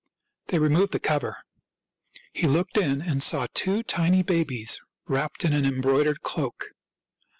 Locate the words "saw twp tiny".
3.21-4.23